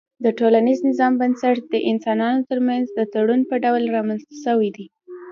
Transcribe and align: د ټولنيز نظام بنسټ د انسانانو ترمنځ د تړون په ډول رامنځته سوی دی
د 0.25 0.25
ټولنيز 0.39 0.79
نظام 0.89 1.13
بنسټ 1.21 1.57
د 1.73 1.75
انسانانو 1.91 2.45
ترمنځ 2.49 2.85
د 2.93 2.99
تړون 3.13 3.41
په 3.49 3.55
ډول 3.63 3.83
رامنځته 3.95 4.33
سوی 4.45 4.69
دی 4.75 4.85